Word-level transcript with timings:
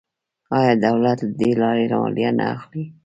آیا 0.57 0.73
دولت 0.85 1.17
له 1.27 1.31
دې 1.39 1.51
لارې 1.61 1.85
مالیه 1.99 2.29
نه 2.39 2.43
اخلي؟ 2.55 2.83